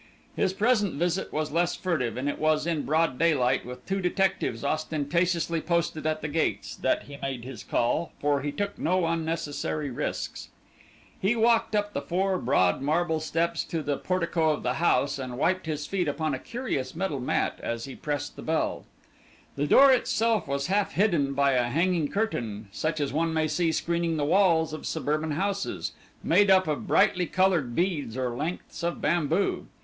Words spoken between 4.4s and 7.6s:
ostentatiously posted at the gates, that he made